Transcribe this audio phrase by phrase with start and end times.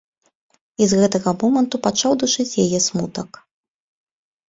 [0.83, 3.29] І з гэтага моманту пачаў душыць яе смутак.